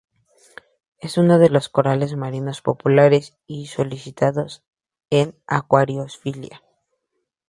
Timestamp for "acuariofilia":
5.45-6.63